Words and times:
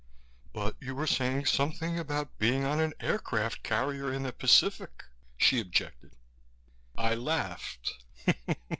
"But 0.51 0.77
you 0.79 0.95
were 0.95 1.05
saying 1.05 1.45
something 1.45 1.99
about 1.99 2.39
being 2.39 2.65
on 2.65 2.79
an 2.79 2.95
aircraft 2.99 3.61
carrier 3.61 4.11
in 4.11 4.23
the 4.23 4.33
Pacific," 4.33 5.03
she 5.37 5.59
objected. 5.59 6.15
I 6.97 7.13
laughed. 7.13 8.03